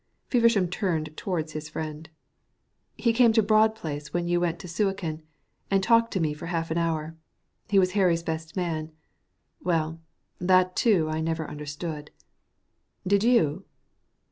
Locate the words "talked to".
5.83-6.19